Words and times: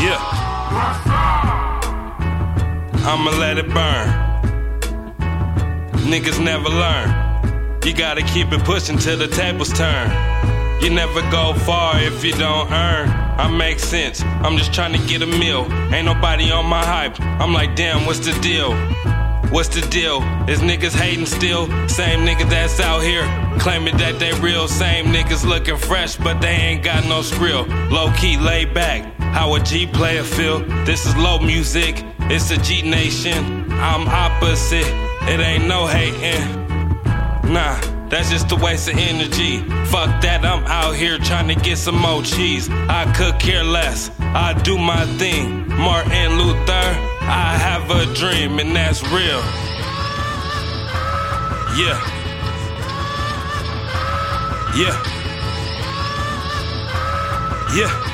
Yeah. 0.00 0.18
I'ma 3.04 3.30
let 3.38 3.58
it 3.58 3.68
burn. 3.68 4.08
Niggas 6.08 6.42
never 6.42 6.68
learn. 6.68 7.08
You 7.84 7.92
gotta 7.94 8.22
keep 8.22 8.52
it 8.52 8.64
pushing 8.64 8.98
till 8.98 9.18
the 9.18 9.28
tables 9.28 9.72
turn. 9.72 10.10
You 10.82 10.90
never 10.90 11.20
go 11.30 11.54
far 11.66 11.98
if 12.00 12.24
you 12.24 12.32
don't 12.32 12.70
earn. 12.70 13.08
I 13.38 13.48
make 13.48 13.78
sense. 13.78 14.22
I'm 14.22 14.56
just 14.56 14.72
trying 14.72 14.92
to 14.92 15.06
get 15.06 15.22
a 15.22 15.26
meal. 15.26 15.66
Ain't 15.92 16.06
nobody 16.06 16.50
on 16.50 16.66
my 16.66 16.84
hype. 16.84 17.20
I'm 17.20 17.52
like, 17.52 17.76
damn, 17.76 18.06
what's 18.06 18.20
the 18.20 18.32
deal? 18.40 18.72
What's 19.50 19.68
the 19.68 19.80
deal? 19.88 20.22
Is 20.48 20.60
niggas 20.60 20.94
hating 20.94 21.26
still? 21.26 21.66
Same 21.88 22.20
niggas 22.26 22.50
that's 22.50 22.80
out 22.80 23.02
here 23.02 23.24
claiming 23.58 23.96
that 23.96 24.18
they 24.18 24.32
real. 24.40 24.68
Same 24.68 25.06
niggas 25.06 25.44
looking 25.44 25.76
fresh, 25.76 26.16
but 26.16 26.40
they 26.40 26.48
ain't 26.48 26.84
got 26.84 27.04
no 27.04 27.20
skrill. 27.20 27.66
Low 27.90 28.12
key, 28.12 28.36
laid 28.36 28.74
back. 28.74 29.14
How 29.18 29.54
a 29.54 29.60
G 29.60 29.86
player 29.86 30.22
feel? 30.22 30.60
This 30.84 31.06
is 31.06 31.16
low 31.16 31.38
music. 31.38 32.04
It's 32.30 32.50
a 32.50 32.58
G 32.58 32.82
nation. 32.82 33.72
I'm 33.72 34.06
opposite. 34.08 34.86
It 35.22 35.40
ain't 35.40 35.66
no 35.66 35.86
hating. 35.86 36.58
Nah, 37.52 37.80
that's 38.08 38.30
just 38.30 38.52
a 38.52 38.56
waste 38.56 38.88
of 38.88 38.96
energy. 38.98 39.58
Fuck 39.86 40.20
that, 40.22 40.44
I'm 40.44 40.64
out 40.64 40.94
here 40.94 41.18
trying 41.18 41.48
to 41.48 41.54
get 41.54 41.78
some 41.78 41.96
more 41.96 42.22
cheese. 42.22 42.68
I 42.70 43.10
could 43.16 43.38
care 43.38 43.64
less. 43.64 44.10
I 44.20 44.52
do 44.62 44.76
my 44.78 45.06
thing. 45.16 45.68
Martin 45.68 46.38
Luther, 46.38 47.17
I 47.30 47.58
have 47.58 47.90
a 47.90 48.06
dream, 48.14 48.58
and 48.58 48.74
that's 48.74 49.02
real. 49.04 49.42
Yeah. 51.76 52.00
Yeah. 54.74 54.96
Yeah. 57.76 58.04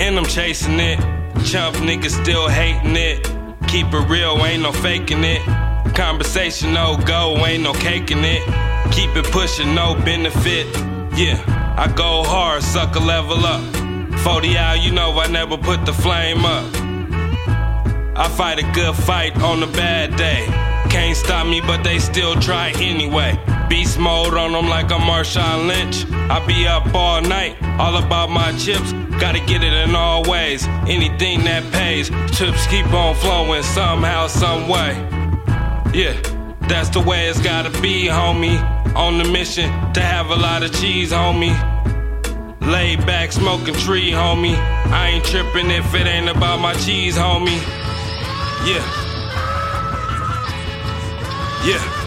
And 0.00 0.18
I'm 0.18 0.26
chasing 0.26 0.80
it. 0.80 0.98
Chump 1.44 1.76
niggas 1.76 2.20
still 2.22 2.48
hating 2.48 2.96
it. 2.96 3.24
Keep 3.68 3.94
it 3.94 4.08
real, 4.08 4.44
ain't 4.44 4.62
no 4.62 4.72
faking 4.72 5.22
it. 5.22 5.42
Conversation, 5.94 6.74
no 6.74 6.96
go, 7.06 7.36
ain't 7.46 7.62
no 7.62 7.72
caking 7.72 8.24
it. 8.24 8.42
Keep 8.90 9.16
it 9.16 9.26
pushing, 9.26 9.74
no 9.74 9.94
benefit. 9.94 10.66
Yeah, 11.16 11.38
I 11.78 11.92
go 11.94 12.24
hard, 12.24 12.62
sucker 12.62 13.00
level 13.00 13.46
up. 13.46 13.79
40 14.24 14.56
out, 14.58 14.80
you 14.82 14.92
know 14.92 15.18
I 15.18 15.26
never 15.28 15.56
put 15.56 15.86
the 15.86 15.92
flame 15.92 16.44
up. 16.44 16.64
I 18.16 18.28
fight 18.28 18.58
a 18.58 18.72
good 18.72 18.94
fight 18.94 19.40
on 19.40 19.62
a 19.62 19.66
bad 19.66 20.16
day. 20.16 20.44
Can't 20.90 21.16
stop 21.16 21.46
me, 21.46 21.60
but 21.60 21.82
they 21.82 21.98
still 21.98 22.34
try 22.38 22.70
anyway. 22.76 23.38
Beast 23.68 23.98
mode 23.98 24.34
on 24.34 24.52
them 24.52 24.68
like 24.68 24.90
I'm 24.90 25.00
Marshawn 25.00 25.68
Lynch. 25.68 26.04
I 26.30 26.44
be 26.44 26.66
up 26.66 26.94
all 26.94 27.22
night, 27.22 27.56
all 27.78 27.96
about 27.96 28.28
my 28.28 28.52
chips. 28.58 28.92
Gotta 29.20 29.40
get 29.40 29.62
it 29.62 29.72
in 29.72 29.94
all 29.94 30.22
ways. 30.24 30.66
Anything 30.86 31.44
that 31.44 31.62
pays, 31.72 32.10
chips 32.36 32.66
keep 32.66 32.92
on 32.92 33.14
flowing 33.14 33.62
somehow, 33.62 34.26
some 34.26 34.68
way. 34.68 34.92
Yeah, 35.94 36.20
that's 36.68 36.88
the 36.90 37.00
way 37.00 37.28
it's 37.28 37.40
gotta 37.40 37.70
be, 37.80 38.06
homie. 38.06 38.60
On 38.96 39.18
the 39.18 39.24
mission 39.24 39.70
to 39.92 40.00
have 40.00 40.30
a 40.30 40.36
lot 40.36 40.62
of 40.62 40.72
cheese, 40.72 41.12
homie. 41.12 41.56
Laid 42.70 43.04
back, 43.04 43.32
smoking 43.32 43.74
tree, 43.74 44.12
homie. 44.12 44.54
I 44.54 45.08
ain't 45.08 45.24
tripping 45.24 45.70
if 45.70 45.92
it 45.92 46.06
ain't 46.06 46.28
about 46.28 46.60
my 46.60 46.72
cheese, 46.74 47.16
homie. 47.16 47.60
Yeah. 48.64 48.84
Yeah. 51.66 51.99